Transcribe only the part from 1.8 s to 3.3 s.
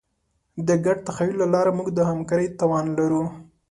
د همکارۍ توان لرو.